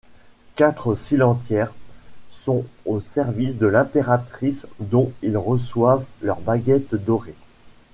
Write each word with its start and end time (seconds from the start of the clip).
Quatre 0.55 0.95
silentiaires 0.95 1.73
sont 2.31 2.65
au 2.87 3.01
service 3.01 3.59
de 3.59 3.67
l'impératrice 3.67 4.65
dont 4.79 5.11
ils 5.21 5.37
reçoivent 5.37 6.05
leur 6.23 6.39
baguette 6.39 6.95
dorée. 6.95 7.35